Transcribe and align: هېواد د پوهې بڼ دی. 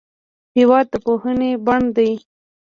هېواد 0.57 0.85
د 0.91 0.95
پوهې 1.03 1.51
بڼ 1.65 1.81
دی. 1.95 2.11